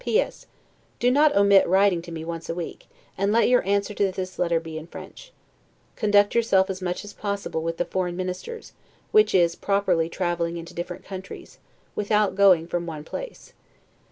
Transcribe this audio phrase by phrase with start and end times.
[0.03, 0.19] P.
[0.19, 0.47] S.
[0.97, 2.87] Do not omit writing to me once a week;
[3.19, 5.31] and let your answer to this letter be in French.
[5.95, 8.73] Connect yourself as much as possible with the foreign ministers;
[9.11, 11.59] which is properly traveling into different countries,
[11.95, 13.53] without going from one place.